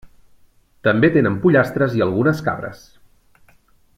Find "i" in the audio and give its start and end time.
1.99-2.03